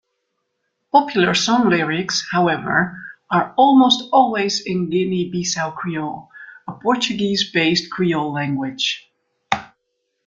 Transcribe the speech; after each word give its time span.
Popular 0.91 1.35
song 1.35 1.69
lyrics, 1.69 2.27
however, 2.31 2.97
are 3.29 3.53
almost 3.55 4.09
always 4.11 4.59
in 4.61 4.89
Guinea-Bissau 4.89 5.75
Creole, 5.75 6.27
a 6.67 6.71
Portuguese-based 6.71 7.91
creole 7.91 8.33
language. 8.33 9.07